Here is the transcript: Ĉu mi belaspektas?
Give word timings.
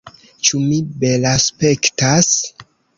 Ĉu 0.49 0.61
mi 0.69 0.79
belaspektas? 1.05 2.35